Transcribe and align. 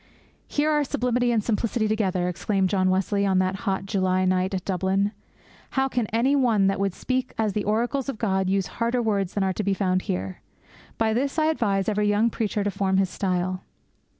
'Here 0.47 0.71
are 0.71 0.83
sublimity 0.83 1.31
and 1.31 1.43
simplicity 1.43 1.87
together!' 1.87 2.27
exclaimed 2.27 2.69
John 2.69 2.89
Wesley 2.89 3.23
on 3.23 3.37
that 3.37 3.55
hot 3.69 3.85
July 3.85 4.25
night 4.25 4.55
at 4.55 4.65
Dublin. 4.65 5.11
'How 5.69 5.87
can 5.87 6.07
any 6.07 6.35
one 6.35 6.65
that 6.65 6.79
would 6.79 6.95
speak 6.95 7.35
as 7.37 7.53
the 7.53 7.65
oracles 7.65 8.09
of 8.09 8.17
God 8.17 8.49
use 8.49 8.65
harder 8.81 8.99
words 8.99 9.35
than 9.35 9.43
are 9.43 9.53
to 9.53 9.63
be 9.63 9.75
found 9.75 10.01
here? 10.01 10.41
By 10.97 11.13
this 11.13 11.37
I 11.37 11.45
advise 11.51 11.87
every 11.87 12.07
young 12.07 12.31
preacher 12.31 12.63
to 12.63 12.71
form 12.71 12.97
his 12.97 13.11
style!' 13.11 13.61